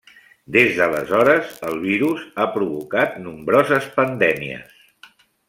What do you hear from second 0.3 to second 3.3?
Des d'aleshores, el virus ha provocat